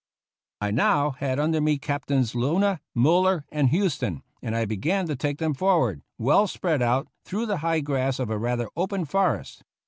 [0.61, 5.37] I now had under me Captains Luna, MuUer, and Houston, and I began to take
[5.37, 9.63] them forward, well spread out, through the high grass of a rather open forest.